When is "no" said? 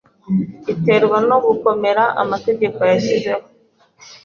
1.29-1.37